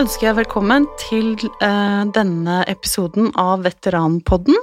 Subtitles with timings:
[0.00, 4.56] Ønsker jeg velkommen til uh, denne episoden av Veteranpodden.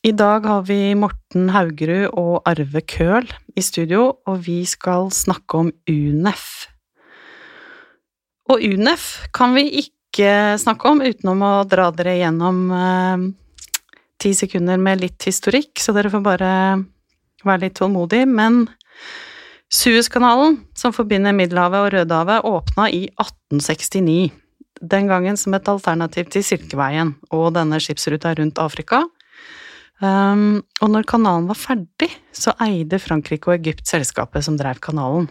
[0.00, 5.60] I dag har vi Morten Haugerud og Arve Køhl i studio, og vi skal snakke
[5.60, 6.46] om UNEF.
[8.48, 13.28] Og UNEF kan vi ikke snakke om utenom å dra dere gjennom eh,
[14.24, 16.52] ti sekunder med litt historikk, så dere får bare
[17.44, 18.24] være litt tålmodige.
[18.24, 18.62] Men
[19.68, 24.41] Suezkanalen, som forbinder Middelhavet og Rødehavet, åpna i 1869.
[24.82, 29.04] Den gangen som et alternativ til Silkeveien og denne skipsruta rundt Afrika.
[30.02, 35.28] Um, og når kanalen var ferdig, så eide Frankrike og Egypt selskapet som drev kanalen.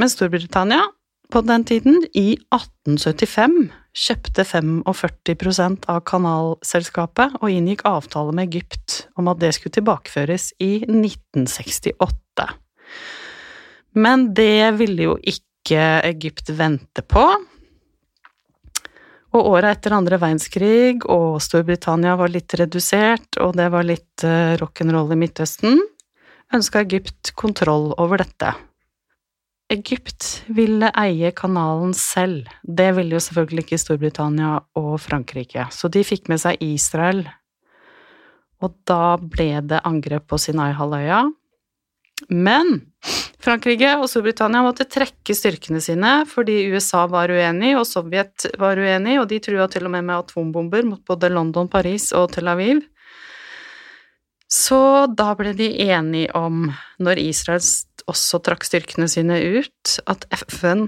[0.00, 0.86] Men Storbritannia,
[1.32, 9.28] på den tiden, i 1875, kjøpte 45% av kanalselskapet og inngikk avtale med Egypt om
[9.32, 12.48] at det skulle tilbakeføres i 1968.
[13.96, 17.24] Men det ville jo ikke Egypt vente på.
[19.36, 24.54] Og åra etter andre verdenskrig, og Storbritannia var litt redusert, og det var litt uh,
[24.56, 25.82] rock'n'roll i Midtøsten,
[26.56, 28.54] ønska Egypt kontroll over dette.
[29.74, 32.46] Egypt ville eie kanalen selv.
[32.62, 37.26] Det ville jo selvfølgelig ikke Storbritannia og Frankrike, så de fikk med seg Israel.
[38.64, 41.26] Og da ble det angrep på Sinai-halvøya.
[42.32, 42.80] Men
[43.44, 49.18] Frankrike og Storbritannia måtte trekke styrkene sine fordi USA var uenig, og Sovjet var uenig,
[49.20, 52.82] og de trua til og med med atombomber mot både London, Paris og Tel Aviv.
[54.48, 56.70] Så da ble de enige om,
[57.02, 57.62] når Israel
[58.06, 60.86] også trakk styrkene sine ut, at FN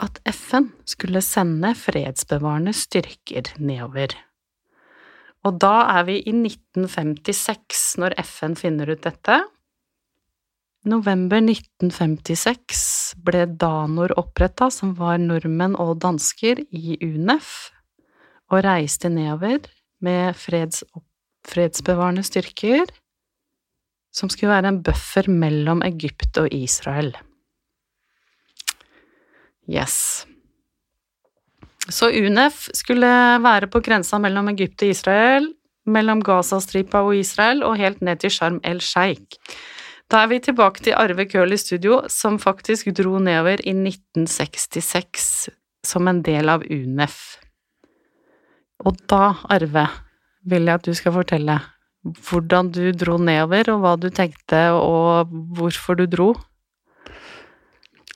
[0.00, 4.14] at FN skulle sende fredsbevarende styrker nedover.
[5.48, 9.38] Og da er vi i 1956, når FN finner ut dette.
[10.88, 12.82] November 1956
[13.24, 17.70] ble Danor oppretta, som var nordmenn og dansker i UNEF,
[18.52, 19.68] og reiste nedover
[20.00, 20.82] med freds
[21.48, 22.90] fredsbevarende styrker,
[24.12, 27.14] som skulle være en buffer mellom Egypt og Israel.
[29.70, 30.26] Yes.
[31.90, 33.08] Så UNEF skulle
[33.42, 35.48] være på grensa mellom Egypt og Israel,
[35.90, 39.40] mellom Gazastripa og Israel, og helt ned til Sharm el Sheikh.
[40.10, 45.50] Da er vi tilbake til Arve Køhl i studio, som faktisk dro nedover i 1966
[45.86, 47.18] som en del av UNEF.
[48.84, 49.86] Og da, Arve,
[50.48, 51.58] vil jeg at du skal fortelle
[52.00, 56.32] hvordan du dro nedover, og hva du tenkte, og hvorfor du dro.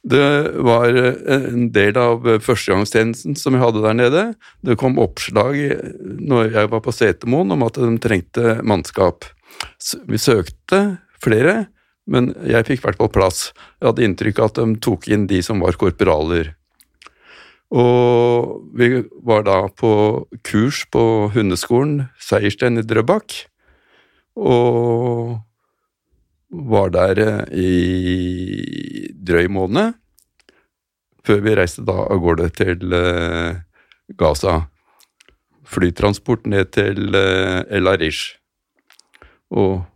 [0.05, 0.25] Det
[0.61, 4.25] var en del av førstegangstjenesten som jeg hadde der nede.
[4.61, 5.57] Det kom oppslag
[6.21, 9.25] når jeg var på Setermoen om at de trengte mannskap.
[10.05, 10.83] Vi søkte
[11.25, 11.71] flere,
[12.05, 13.47] men jeg fikk i hvert plass.
[13.81, 16.53] Jeg hadde inntrykk av at de tok inn de som var korporaler.
[17.73, 18.91] Og vi
[19.25, 19.91] var da på
[20.47, 23.41] kurs på hundeskolen Seiersten i Drøbak.
[24.37, 25.41] Og
[26.63, 29.97] var der eh, i drøy måned,
[31.25, 33.57] før vi reiste da av gårde til uh,
[34.21, 34.67] Gaza.
[35.65, 38.37] Flytransport ned til uh, El Arish.
[39.55, 39.87] Og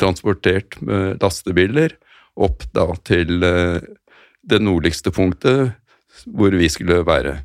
[0.00, 1.94] transportert med lastebiler
[2.34, 5.76] opp da til det nordligste punktet
[6.26, 7.36] hvor vi skulle være.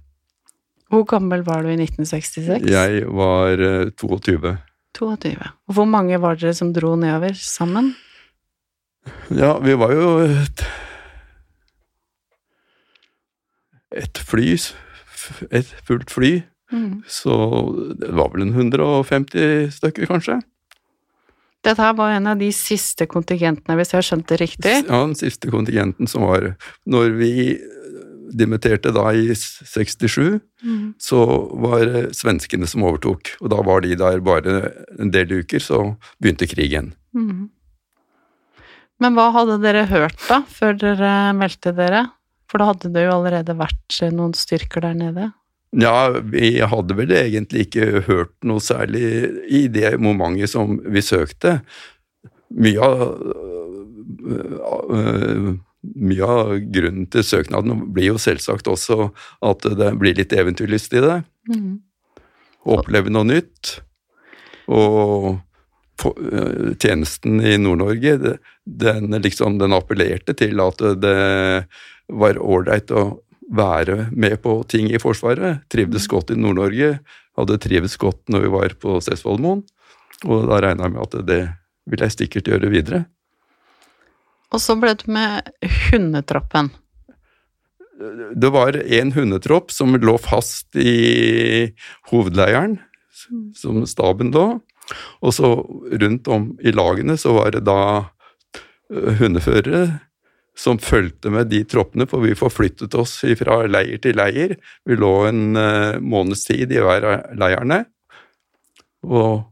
[0.89, 2.65] Hvor gammel var du i 1966?
[2.71, 3.61] Jeg var
[4.01, 4.55] 22.
[4.97, 5.35] 22.
[5.69, 7.93] Og hvor mange var dere som dro nedover sammen?
[9.35, 10.63] Ja, vi var jo et,
[14.03, 14.53] et fly,
[15.49, 16.33] et fullt fly.
[16.71, 17.01] Mm.
[17.09, 17.33] Så
[17.97, 20.39] det var vel en 150 stykker, kanskje.
[21.65, 24.75] Dette her var en av de siste kontingentene, hvis jeg har skjønt det riktig?
[24.85, 26.53] Ja, den siste kontingenten som var
[26.87, 27.33] Når vi
[28.29, 30.93] dimitterte da i 67, mm.
[31.01, 31.23] så
[31.59, 33.33] var det svenskene som overtok.
[33.41, 34.59] Og da var de der bare
[34.99, 35.81] en del uker, så
[36.21, 36.93] begynte krigen.
[37.17, 37.49] Mm.
[38.99, 42.05] Men hva hadde dere hørt da, før dere meldte dere?
[42.49, 45.29] For da hadde det jo allerede vært noen styrker der nede?
[45.79, 49.03] Ja, vi hadde vel egentlig ikke hørt noe særlig
[49.53, 51.59] i det momentet som vi søkte.
[52.49, 53.03] Mye av,
[54.89, 55.51] øh,
[56.09, 59.11] mye av grunnen til søknaden blir jo selvsagt også
[59.45, 61.19] at det blir litt eventyrlyst i det.
[61.53, 61.77] Mm.
[62.65, 63.77] Oppleve noe nytt.
[64.73, 65.48] Og Eh,
[65.99, 71.17] tjenesten i Nord-Norge, den, liksom, den appellerte til at det
[72.09, 73.03] var ålreit å
[73.49, 75.65] være med på ting i Forsvaret.
[75.71, 76.11] Trivdes mm.
[76.13, 76.91] godt i Nord-Norge.
[77.39, 79.63] Hadde trivdes godt når vi var på Sesvollmoen.
[80.27, 81.41] Og da regna jeg med at det
[81.89, 83.05] ville jeg sikkert gjøre videre.
[84.53, 85.49] Og så ble det med
[85.89, 86.71] hundetroppen.
[88.39, 91.69] Det var en hundetropp som lå fast i
[92.11, 92.77] hovedleiren,
[93.57, 94.45] som staben lå.
[95.21, 95.51] Og så
[96.01, 99.83] rundt om i lagene så var det da eh, hundeførere
[100.59, 104.57] som fulgte med de troppene, for vi forflyttet oss fra leir til leir.
[104.83, 107.77] Vi lå en uh, måneds tid i hver av leirene.
[109.07, 109.45] Og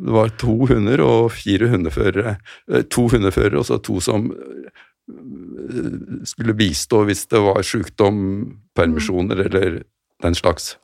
[0.00, 2.36] det var to hunder og fire hundeførere.
[2.68, 4.28] Uh, to hundeførere og så to som
[6.28, 8.20] skulle bistå hvis det var sykdom,
[8.76, 9.80] permisjoner eller
[10.22, 10.74] den slags.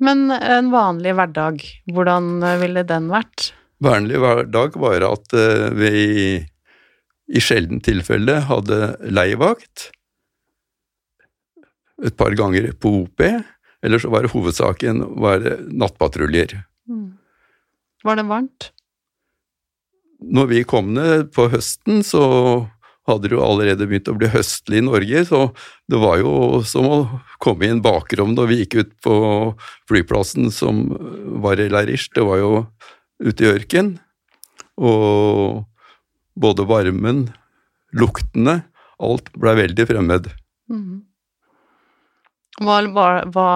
[0.00, 2.30] Men en vanlig hverdag, hvordan
[2.62, 3.50] ville den vært?
[3.82, 5.34] Vanlig hverdag var at
[5.76, 5.92] vi
[7.32, 8.78] i sjelden tilfelle hadde
[9.10, 9.90] leievakt
[12.02, 13.22] et par ganger på OP,
[13.82, 16.56] eller så var det hovedsaken var nattpatruljer.
[16.90, 17.12] Mm.
[18.02, 18.70] Var det varmt?
[20.22, 22.24] Når vi kom ned på høsten, så
[23.08, 25.40] hadde det jo allerede begynt å bli høstlig i Norge, så
[25.90, 26.98] det var jo som å
[27.42, 29.16] komme i en bakrom da vi gikk ut på
[29.90, 30.84] flyplassen som
[31.42, 32.12] var i Leirish.
[32.14, 32.52] Det var jo
[33.22, 33.96] ute i ørken.
[34.78, 35.64] Og
[36.38, 37.26] både varmen,
[37.92, 38.62] luktene,
[39.02, 40.30] alt ble veldig fremmed.
[40.70, 41.02] Mm.
[42.62, 42.78] Hva,
[43.34, 43.48] hva,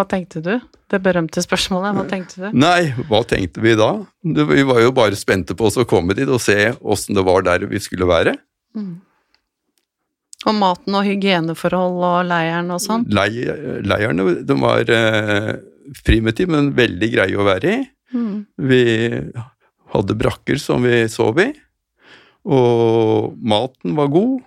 [0.00, 0.54] hva, tenkte du?
[0.90, 2.48] Det berømte spørsmålet, hva tenkte du?
[2.56, 3.92] Nei, hva tenkte vi da?
[4.24, 7.68] Vi var jo bare spente på å komme dit og se åssen det var der
[7.68, 8.34] vi skulle være.
[8.76, 8.98] Mm.
[10.48, 13.04] Og maten og hygieneforhold og leiren og sånn?
[13.12, 15.50] leirene de var eh,
[16.06, 17.80] primitive, men veldig greie å være i.
[18.16, 18.36] Mm.
[18.70, 18.84] Vi
[19.92, 21.50] hadde brakker som vi sov i.
[22.48, 24.40] Og maten var god.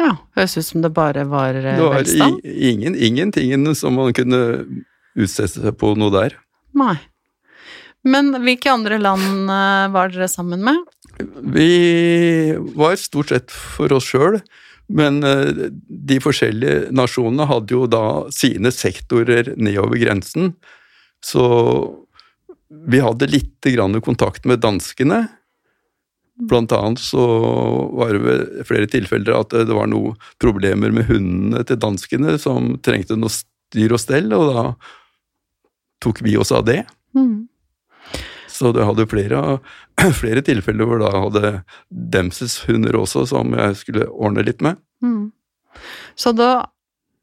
[0.00, 2.40] Ja, høres ut som det bare var, velstand.
[2.42, 2.62] det var.
[2.70, 4.40] Ingen, ingenting som man kunne
[5.16, 6.36] utsette seg på noe der.
[6.76, 6.98] Nei.
[8.06, 10.78] Men hvilke andre land eh, var dere sammen med?
[11.56, 14.38] Vi var stort sett for oss sjøl,
[14.92, 18.04] men eh, de forskjellige nasjonene hadde jo da
[18.34, 20.52] sine sektorer nedover grensen.
[21.24, 21.46] Så
[22.86, 25.24] vi hadde lite grann kontakt med danskene,
[26.50, 27.24] Blant annet så
[27.96, 32.74] var det ved flere tilfeller at det var noen problemer med hundene til danskene som
[32.86, 34.64] trengte noe styr og stell, og da
[36.04, 36.82] tok vi oss av det.
[37.16, 37.48] Mm.
[38.56, 39.58] Så det hadde flere,
[40.20, 41.52] flere, tilfeller hvor da hadde
[41.90, 44.80] demses hunder også, som jeg skulle ordne litt med.
[45.04, 45.32] Mm.
[46.16, 46.68] Så da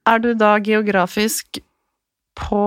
[0.09, 1.61] er du da geografisk
[2.37, 2.65] på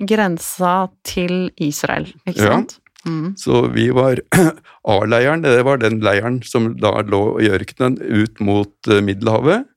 [0.00, 2.78] grensa til Israel, ikke sant?
[2.78, 2.89] Ja.
[3.06, 3.34] Mm.
[3.36, 4.20] Så vi var
[4.88, 9.68] A-leiren, det var den leiren som da lå i ørkenen ut mot uh, Middelhavet.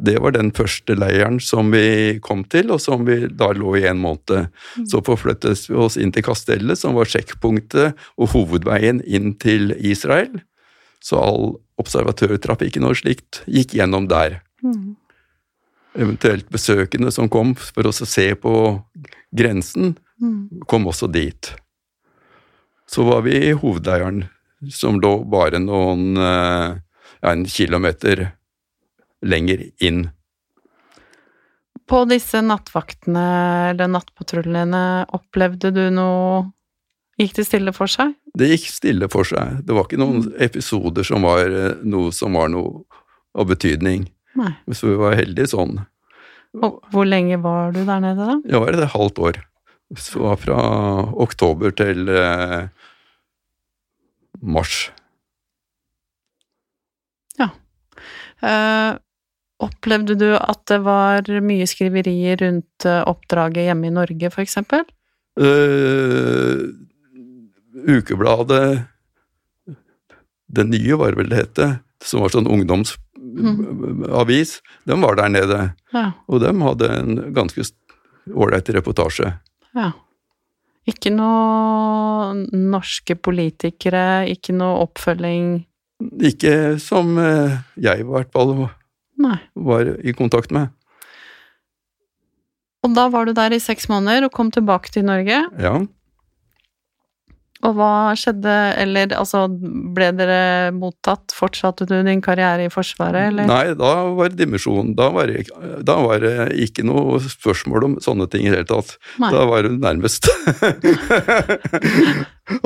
[0.00, 3.84] Det var den første leiren som vi kom til, og som vi da lå i
[3.90, 4.48] en måned.
[4.78, 4.86] Mm.
[4.88, 10.40] Så forflyttet vi oss inn til Kastellet, som var sjekkpunktet og hovedveien inn til Israel.
[11.04, 14.40] Så all observatørtrafikken og slikt gikk gjennom der.
[14.64, 14.94] Mm.
[16.00, 18.54] Eventuelt besøkende som kom for å se på
[19.36, 20.64] grensen, mm.
[20.70, 21.52] kom også dit
[22.94, 24.24] så var vi i hovedleiren,
[24.70, 28.28] som lå bare noen ja, en kilometer
[29.24, 30.04] lenger inn.
[31.90, 33.24] På disse nattvaktene
[33.72, 34.82] eller nattpatruljene,
[35.16, 36.44] opplevde du noe
[37.14, 38.10] Gikk det stille for seg?
[38.34, 39.60] Det gikk stille for seg.
[39.62, 41.46] Det var ikke noen episoder som var
[41.86, 42.82] noe som var noe
[43.38, 44.08] av betydning.
[44.34, 44.50] Nei.
[44.74, 45.78] Så vi var heldige sånn.
[46.58, 48.36] Og hvor lenge var du der nede, da?
[48.50, 49.38] Jeg var et halvt år.
[49.94, 50.58] Så det var fra
[51.22, 52.66] oktober til eh,
[54.40, 54.92] mars.
[57.38, 57.50] Ja.
[58.42, 58.96] Eh,
[59.64, 64.84] opplevde du at det var mye skriverier rundt eh, oppdraget hjemme i Norge, for eksempel?
[65.40, 66.58] Eh,
[67.90, 68.84] ukebladet
[70.46, 71.66] Det nye var vel det hette,
[72.04, 74.84] som var sånn ungdomsavis, mm.
[74.86, 75.58] den var der nede.
[75.90, 76.12] Ja.
[76.30, 77.64] Og dem hadde en ganske
[78.30, 79.32] ålreit reportasje.
[79.74, 79.88] Ja.
[80.90, 85.62] Ikke noe norske politikere, ikke noe oppfølging?
[86.20, 88.52] Ikke som eh, jeg i hvert fall
[89.16, 90.72] var i kontakt med.
[92.84, 95.40] Og da var du der i seks måneder og kom tilbake til Norge?
[95.56, 95.78] Ja.
[97.64, 99.46] Og hva skjedde, eller altså,
[99.96, 101.32] ble dere mottatt?
[101.32, 103.48] Fortsatte du din karriere i Forsvaret, eller?
[103.48, 104.92] Nei, da var dimensjonen.
[104.98, 105.46] Da var det,
[105.86, 108.96] da var det ikke noe spørsmål om sånne ting i det hele tatt.
[109.22, 109.32] Nei.
[109.32, 110.22] Da var det nærmest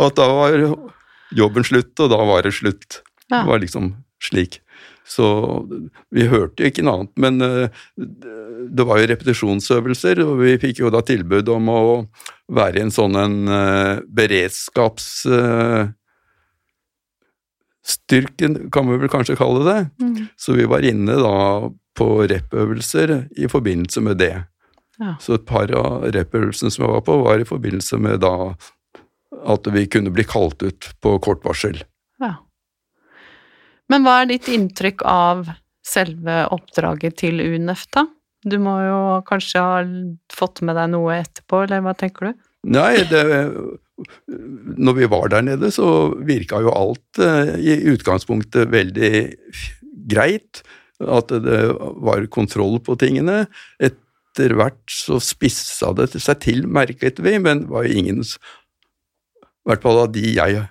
[0.09, 0.59] At da var
[1.38, 3.02] jobben slutt, og da var det slutt.
[3.28, 3.43] Ja.
[3.43, 3.93] Det var liksom
[4.25, 4.59] slik.
[5.08, 5.26] Så
[6.12, 7.12] vi hørte jo ikke noe annet.
[7.20, 7.84] Men eh,
[8.68, 11.82] det var jo repetisjonsøvelser, og vi fikk jo da tilbud om å
[12.52, 15.08] være i en sånn en eh, beredskaps...
[15.32, 15.94] Eh,
[17.88, 19.78] styrken, kan vi vel kanskje kalle det.
[20.02, 20.26] Mm.
[20.36, 21.36] Så vi var inne da
[21.96, 24.34] på rep-øvelser i forbindelse med det.
[24.98, 25.14] Ja.
[25.22, 28.34] Så et par av rep-øvelsene som jeg var på, var i forbindelse med da
[29.48, 31.80] at vi kunne bli kalt ut på kort varsel.
[33.88, 35.49] Men hva er ditt inntrykk av
[35.87, 38.04] selve oppdraget til UNF, da?
[38.47, 39.78] Du må jo kanskje ha
[40.33, 42.42] fått med deg noe etterpå, eller hva tenker du?
[42.68, 43.23] Nei, det
[44.78, 49.12] Når vi var der nede, så virka jo alt eh, i utgangspunktet veldig
[50.11, 50.62] greit.
[51.02, 51.62] At det
[52.02, 53.47] var kontroll på tingene.
[53.83, 59.71] Etter hvert så spissa det seg til, merket vi, men det var jo ingen I
[59.71, 60.62] hvert fall av de jeg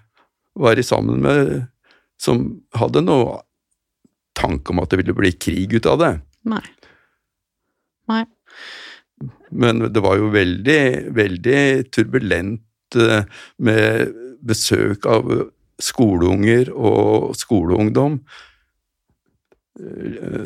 [0.57, 1.67] var i sammen med,
[2.21, 2.47] som
[2.77, 3.41] hadde noe
[4.37, 6.13] tanke om at det ville bli krig ut av det.
[6.47, 6.63] Nei.
[8.11, 8.23] Nei.
[9.49, 10.81] Men det var jo veldig,
[11.17, 11.61] veldig
[11.93, 13.23] turbulent eh,
[13.57, 15.31] med besøk av
[15.81, 18.19] skoleunger og skoleungdom.
[19.79, 20.43] Eh,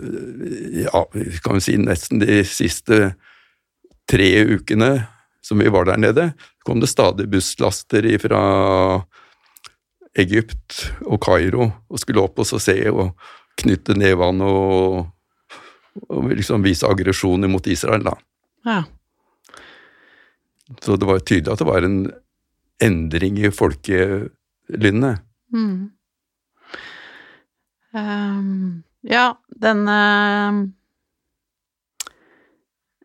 [0.82, 3.14] Ja, vi kan jo si nesten de siste
[4.10, 5.08] tre ukene
[5.42, 6.26] som vi var der nede,
[6.66, 8.42] kom det stadig busslaster fra
[10.20, 13.14] Egypt og Kairo og skulle opp og så se og
[13.62, 15.06] knytte nevene og,
[16.10, 18.16] og liksom vise aggresjon mot Israel, da.
[18.68, 18.82] Ja.
[20.82, 21.98] Så det var tydelig at det var en
[22.82, 25.24] endring i folkelynnet.
[25.52, 25.92] Mm.
[27.92, 29.98] Um, ja, denne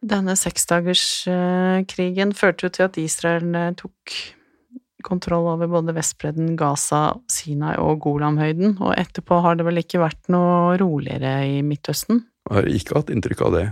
[0.07, 4.13] Denne seksdagerskrigen førte jo til at Israel eh, tok
[5.07, 10.33] kontroll over både Vestbredden, Gaza, Sinai og Golanhøyden, og etterpå har det vel ikke vært
[10.33, 12.25] noe roligere i Midtøsten?
[12.47, 13.65] Jeg har ikke hatt inntrykk av det.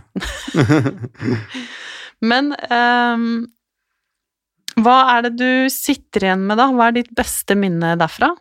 [2.31, 3.29] Men um,
[4.83, 6.71] hva er det du sitter igjen med, da?
[6.75, 8.33] Hva er ditt beste minne derfra?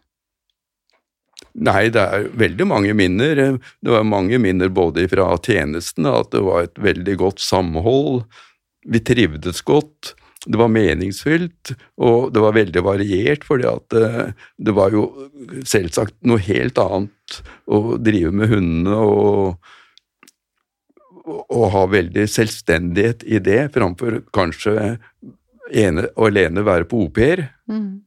[1.53, 3.43] Nei, det er veldig mange minner.
[3.61, 8.23] Det var mange minner både fra tjenestene, at det var et veldig godt samhold.
[8.89, 10.15] Vi trivdes godt.
[10.43, 11.71] Det var meningsfylt,
[12.03, 15.05] og det var veldig variert, fordi at eh, det var jo
[15.67, 17.37] selvsagt noe helt annet
[17.71, 19.69] å drive med hundene og,
[21.23, 24.97] og ha veldig selvstendighet i det, framfor kanskje
[25.71, 27.45] ene og alene være på au-pair.
[27.71, 28.03] Mm.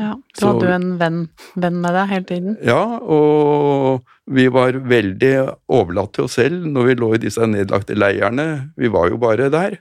[0.00, 1.20] Ja, du hadde jo en venn,
[1.60, 2.56] venn med deg hele tiden.
[2.64, 5.32] Ja, og vi var veldig
[5.70, 8.46] overlatt til oss selv når vi lå i disse nedlagte leirene.
[8.80, 9.76] Vi var jo bare der.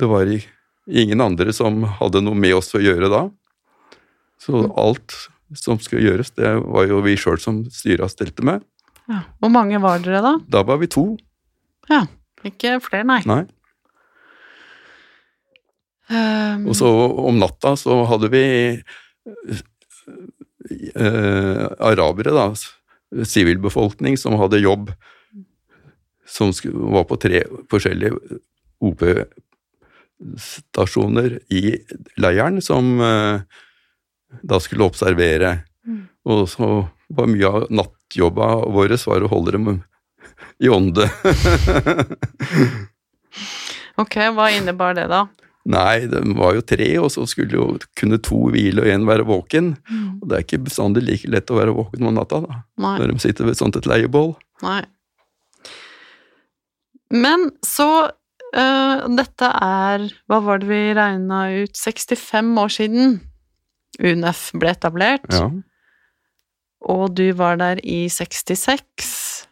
[0.00, 0.30] Det var
[0.88, 3.22] ingen andre som hadde noe med oss å gjøre da.
[4.40, 5.12] Så alt
[5.58, 8.64] som skulle gjøres, det var jo vi sjøl som styra stelte med.
[9.10, 9.24] Ja.
[9.42, 10.34] Hvor mange var dere da?
[10.48, 11.04] Da var vi to.
[11.90, 12.04] Ja,
[12.46, 13.20] ikke flere, nei.
[13.28, 13.42] Nei.
[16.10, 16.68] Um...
[16.70, 16.88] Og så
[17.26, 18.44] om natta så hadde vi
[20.94, 22.48] eh, arabere, da,
[23.26, 24.90] sivilbefolkning, som hadde jobb,
[26.30, 26.54] som
[26.94, 28.14] var på tre forskjellige
[30.20, 31.78] OP-stasjoner i
[32.20, 33.40] leiren, som eh,
[34.42, 35.58] da skulle observere.
[35.86, 36.06] Mm.
[36.28, 36.70] Og så
[37.10, 39.70] var mye av nattjobba vår var å holde dem
[40.60, 41.08] i ånde.
[44.02, 45.26] ok, hva innebar det da?
[45.70, 47.64] Nei, de var jo tre, og så skulle jo
[47.98, 49.74] kunne to hvile og én være våken.
[50.20, 52.96] Og det er ikke bestandig like lett å være våken om natta da, Nei.
[53.02, 54.32] når de sitter ved sånt et leiebål.
[54.64, 54.80] Nei.
[57.10, 58.10] Men så
[58.56, 63.20] øh, Dette er Hva var det vi regna ut 65 år siden
[64.00, 65.50] UNF ble etablert, Ja.
[66.88, 69.46] og du var der i 66.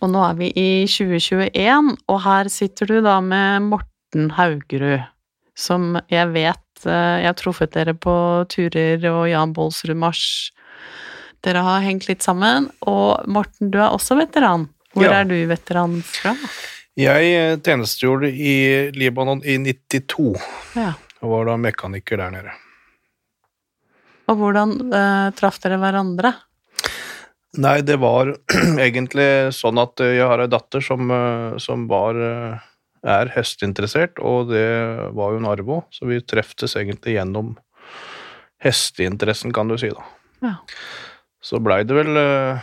[0.00, 5.02] Og nå er vi i 2021, og her sitter du da med Morten Haugerud,
[5.58, 6.92] som jeg vet øh,
[7.24, 8.14] Jeg har truffet dere på
[8.48, 10.52] turer og Jan Baalsrud Mars.
[11.42, 14.68] Dere har hengt litt sammen, og Morten, du er også veteran.
[14.94, 15.20] Hvor Ja.
[15.20, 16.36] er du veteran fra?
[16.98, 18.54] Jeg eh, tjenestegjorde i
[18.96, 20.34] Libanon i 92,
[20.76, 20.94] Ja.
[21.22, 22.54] og var da mekaniker der nede.
[24.30, 26.34] Og hvordan eh, traff dere hverandre?
[27.60, 28.34] Nei, det var
[28.86, 32.18] egentlig sånn at eh, jeg har ei datter som, eh, som var
[33.00, 34.66] er hesteinteressert, og det
[35.16, 37.54] var jo en arvo, så vi treftes egentlig gjennom
[38.60, 40.04] hesteinteressen, kan du si, da.
[40.44, 40.54] Ja.
[41.40, 42.60] Så blei det vel eh,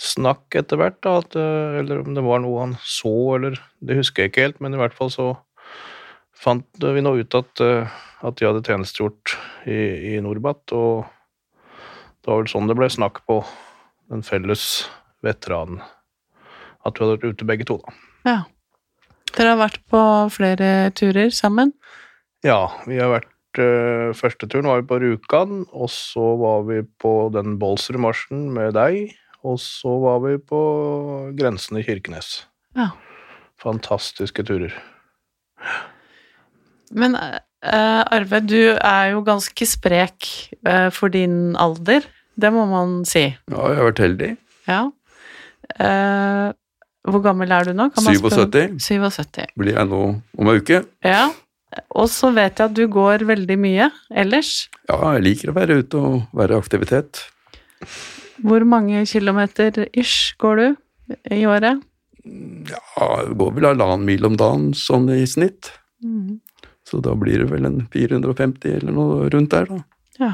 [0.00, 3.98] snakk etter hvert, da, at, eh, eller om det var noe han så, eller Det
[3.98, 5.28] husker jeg ikke helt, men i hvert fall så
[6.40, 9.36] fant vi nå ut at, eh, at de hadde tjenestegjort
[9.68, 11.04] i, i Norbat, og
[12.20, 13.42] det var vel sånn det ble snakk på
[14.10, 14.86] den felles
[15.24, 15.82] veteranen.
[16.84, 18.00] At vi hadde vært ute begge to, da.
[18.28, 18.40] ja.
[19.30, 20.00] Dere har vært på
[20.34, 21.70] flere turer sammen?
[22.42, 26.80] Ja, vi har vært eh, første turen var vi på Rjukan, og så var vi
[26.98, 29.12] på den Bolsrud-marsjen med deg,
[29.46, 30.60] og så var vi på
[31.38, 32.44] grensen i Kirkenes.
[32.76, 32.90] Ja.
[33.60, 34.74] Fantastiske turer.
[36.90, 40.28] Men uh, Arve, du er jo ganske sprek
[40.66, 42.06] uh, for din alder.
[42.40, 43.26] Det må man si.
[43.50, 44.30] Ja, jeg har vært heldig.
[44.70, 44.80] Ja.
[45.76, 46.48] Uh,
[47.08, 47.88] hvor gammel er du nå?
[47.94, 49.54] Kan man 77 77.
[49.58, 50.02] blir jeg nå
[50.36, 50.82] om ei uke.
[51.06, 51.30] Ja.
[51.94, 54.68] Og så vet jeg at du går veldig mye ellers.
[54.90, 57.22] Ja, jeg liker å være ute og være i aktivitet.
[58.44, 60.66] Hvor mange kilometer ish går du
[61.34, 61.82] i året?
[62.24, 65.72] Ja, det går vel halvannen mil om dagen sånn i snitt.
[66.04, 66.40] Mm.
[66.88, 69.82] Så da blir det vel en 450 eller noe rundt der, da.
[70.20, 70.32] Ja.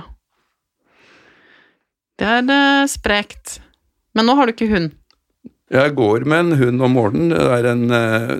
[2.16, 3.58] Det er eh, sprekt.
[4.16, 4.94] Men nå har du ikke hund.
[5.72, 7.34] Jeg går med en hund om morgenen.
[7.34, 8.34] Det er en eh,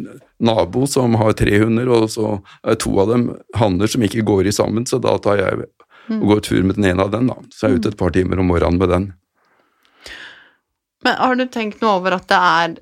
[0.46, 4.48] nabo som har tre hunder, og så er to av dem hanner som ikke går
[4.48, 5.66] i sammen, så da tar jeg
[6.06, 7.34] og går tur med den ene av dem, da.
[7.50, 9.08] Så jeg er ute et par timer om morgenen med den.
[11.06, 12.76] Men har du tenkt noe over at det er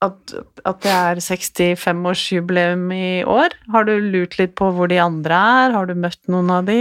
[0.00, 0.32] at,
[0.64, 3.52] at det er 65-årsjubileum i år?
[3.72, 5.74] Har du lurt litt på hvor de andre er?
[5.76, 6.78] Har du møtt noen av de?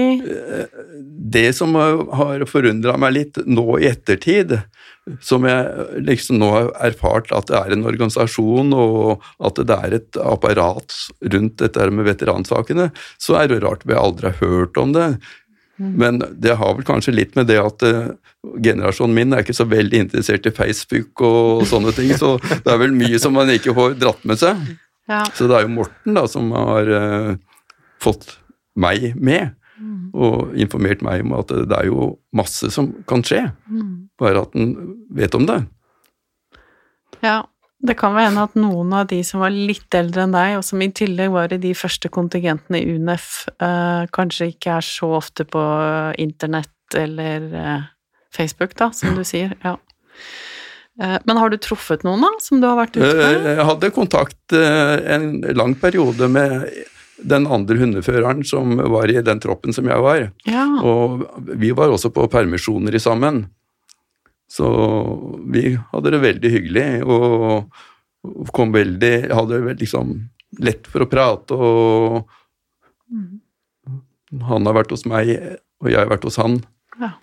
[1.35, 4.55] Det som har forundra meg litt nå i ettertid,
[5.25, 9.97] som jeg liksom nå har erfart at det er en organisasjon og at det er
[9.99, 10.95] et apparat
[11.35, 12.87] rundt dette med veteransakene,
[13.19, 15.09] så er det rart vi aldri har hørt om det.
[15.79, 18.11] Men det har vel kanskje litt med det at uh,
[18.59, 22.81] generasjonen min er ikke så veldig interessert i Facebook og sånne ting, så det er
[22.81, 24.59] vel mye som man ikke får dratt med seg.
[25.09, 25.23] Ja.
[25.33, 27.31] Så det er jo Morten da som har uh,
[28.03, 28.35] fått
[28.79, 29.55] meg med,
[30.11, 33.45] og informert meg om at det er jo masse som kan skje,
[34.19, 34.73] bare at en
[35.15, 35.61] vet om det.
[37.23, 37.39] ja.
[37.79, 40.65] Det kan være hende at noen av de som var litt eldre enn deg, og
[40.67, 45.13] som i tillegg var i de første kontingentene i UNEF, eh, kanskje ikke er så
[45.15, 45.63] ofte på
[46.19, 47.87] internett eller eh,
[48.35, 49.55] Facebook, da, som du sier.
[49.63, 49.77] Ja.
[50.99, 53.23] Eh, men har du truffet noen, da, som du har vært ute med?
[53.45, 56.67] Eh, Jeg hadde kontakt eh, en lang periode med
[57.19, 60.25] den andre hundeføreren som var i den troppen som jeg var.
[60.47, 60.65] Ja.
[60.83, 61.23] Og
[61.59, 63.45] vi var også på permisjoner i sammen.
[64.49, 64.65] Så
[65.53, 67.69] vi hadde det veldig hyggelig og
[68.55, 70.15] kom veldig Hadde det liksom
[70.59, 72.25] lett for å prate og
[74.41, 75.29] Han har vært hos meg,
[75.81, 76.59] og jeg har vært hos han
[76.99, 77.13] Ja.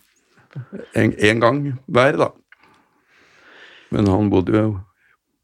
[0.95, 2.31] en, en gang hver, da.
[3.95, 4.71] Men han bodde jo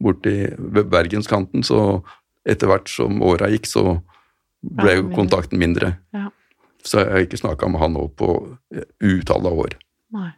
[0.02, 2.02] borti ved bergenskanten, så
[2.48, 4.00] etter hvert som åra gikk, så
[4.62, 5.96] ble jo kontakten mindre.
[6.14, 6.30] Ja.
[6.82, 8.32] Så jeg har ikke snakka med han nå på
[8.98, 9.76] utallet av år.
[10.16, 10.30] Nei.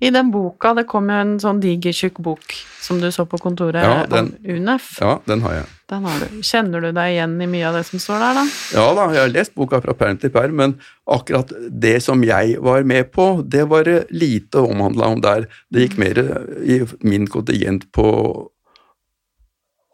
[0.00, 3.82] I den boka, det kom jo en sånn digertjukk bok som du så på kontoret
[3.84, 4.98] Ja, den- om UNEF.
[5.00, 5.66] Ja, den har jeg.
[5.88, 6.40] Den har du.
[6.42, 8.44] Kjenner du deg igjen i mye av det som står der, da?
[8.74, 10.74] Ja da, jeg har lest boka fra perm til perm, men
[11.06, 15.46] akkurat det som jeg var med på, det var lite omhandla om der.
[15.70, 16.18] Det gikk mer
[16.64, 18.50] i min kontingent på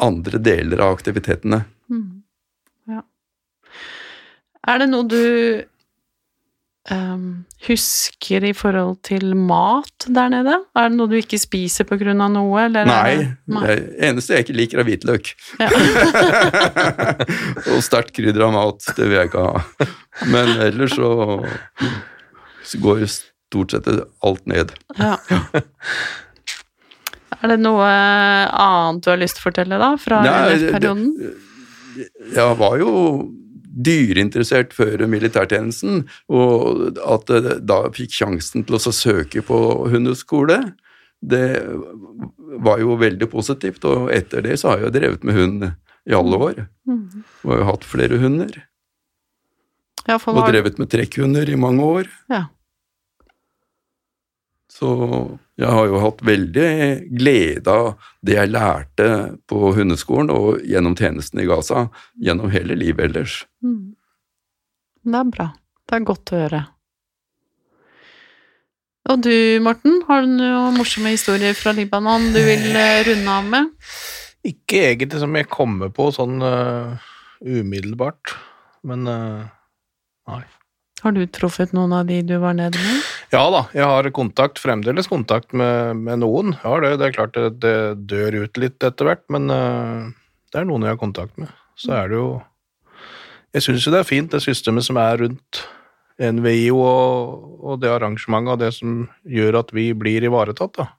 [0.00, 1.64] andre deler av aktivitetene.
[2.88, 3.02] Ja.
[4.66, 5.64] Er det noe du
[6.88, 10.54] ehm, husker i forhold til mat der nede?
[10.78, 12.84] Er det noe du ikke spiser på grunn av noe, eller?
[12.88, 13.76] Nei, det- det
[14.08, 15.34] eneste jeg ikke liker er hvitløk.
[15.60, 15.68] Ja.
[17.74, 18.16] Og sterkt
[18.46, 19.60] av mat, det vil jeg ikke ha.
[20.32, 21.10] Men ellers så,
[22.64, 23.86] så går stort sett
[24.24, 24.68] alt ned.
[24.98, 25.16] Ja.
[27.40, 31.08] Er det noe annet du har lyst til å fortelle, da, fra Nei, det- UNF-perioden?
[32.36, 32.90] Jeg var jo
[33.70, 39.60] dyreinteressert før militærtjenesten, og at jeg da fikk sjansen til å søke på
[39.92, 40.74] hundeskole,
[41.20, 41.60] det
[42.64, 45.66] var jo veldig positivt, og etter det så har jeg drevet med hund
[46.08, 46.62] i alle år.
[46.88, 47.24] Mhm.
[47.44, 48.62] Og har jo hatt flere hunder,
[50.08, 52.08] Ja, for og drevet med trekkhunder i mange år.
[52.30, 52.46] ja.
[54.70, 56.68] Så jeg har jo hatt veldig
[57.12, 59.08] glede av det jeg lærte
[59.50, 63.40] på hundeskolen og gjennom tjenesten i Gaza, gjennom hele livet ellers.
[63.64, 63.96] Mm.
[65.04, 65.48] Det er bra.
[65.88, 66.62] Det er godt å høre.
[69.10, 73.48] Og du, Morten, har du noen morsomme historier fra Libanon du vil eh, runde av
[73.48, 73.70] med?
[74.46, 76.96] Ikke egentlig som jeg kommer på sånn uh,
[77.44, 78.32] umiddelbart,
[78.88, 79.48] men uh,
[80.30, 80.44] nei.
[81.00, 83.08] Har du truffet noen av de du var nede med?
[83.32, 86.54] Ja da, jeg har kontakt, fremdeles kontakt med, med noen.
[86.60, 87.76] Ja, det, det er klart det, det
[88.10, 90.10] dør ut litt etter hvert, men uh,
[90.52, 91.52] det er noen jeg har kontakt med.
[91.78, 92.30] Så er det jo
[93.54, 95.62] Jeg syns jo det er fint, det systemet som er rundt
[96.20, 100.90] NVIO og, og det arrangementet og det som gjør at vi blir ivaretatt, da.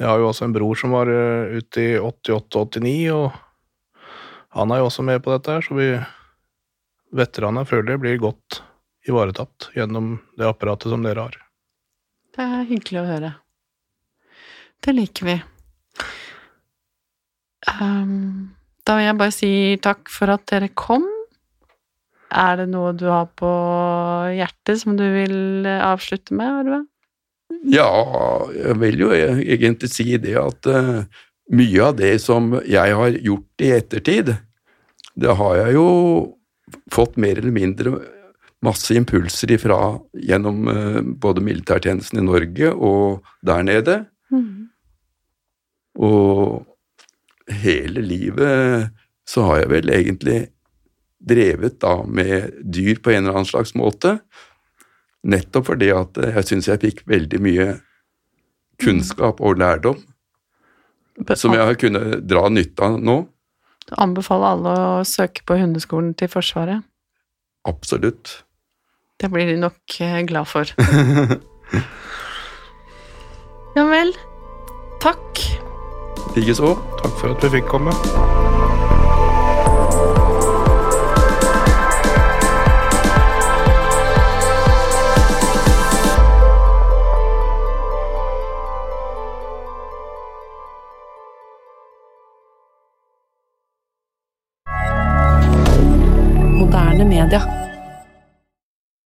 [0.00, 4.80] Jeg har jo også en bror som var eh, ute i 88-89, og han er
[4.80, 5.90] jo også med på dette her, så vi
[7.20, 8.62] veteranene føler jeg blir godt
[9.10, 11.38] ivaretatt gjennom det apparatet som dere har.
[12.34, 13.30] Det er hyggelig å høre.
[14.80, 15.36] Det liker vi.
[17.68, 18.52] Um,
[18.86, 21.04] da vil jeg bare si takk for at dere kom.
[22.30, 23.50] Er det noe du har på
[24.36, 26.80] hjertet som du vil avslutte med, Arve?
[27.66, 27.90] Ja,
[28.54, 31.02] jeg vil jo egentlig si det at uh,
[31.50, 34.32] mye av det som jeg har gjort i ettertid,
[35.20, 35.88] det har jeg jo
[36.94, 37.98] fått mer eller mindre
[38.64, 39.78] masse impulser ifra
[40.14, 43.96] gjennom uh, både militærtjenesten i Norge og der nede.
[44.30, 44.68] Mm.
[46.00, 46.66] Og
[47.62, 48.90] hele livet
[49.28, 50.40] så har jeg vel egentlig
[51.20, 54.18] drevet da med dyr på en eller annen slags måte.
[55.26, 57.66] Nettopp fordi at jeg syns jeg fikk veldig mye
[58.80, 60.00] kunnskap og lærdom
[61.36, 63.16] som jeg har kunnet dra nytte av nå.
[63.88, 66.86] Du anbefaler alle å søke på hundeskolen til Forsvaret.
[67.68, 68.40] Absolutt.
[69.20, 70.64] Det blir de nok eh, glad for.
[73.76, 74.14] ja vel.
[75.00, 75.44] Takk.
[76.36, 76.78] Likeså.
[77.02, 77.92] Takk for at vi fikk komme.